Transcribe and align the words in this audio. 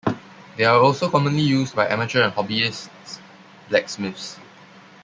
They 0.57 0.63
are 0.65 0.81
also 0.81 1.11
commonly 1.11 1.43
used 1.43 1.75
by 1.75 1.87
amateur 1.87 2.23
and 2.23 2.33
hobbyist 2.33 2.89
blacksmiths. 3.69 4.39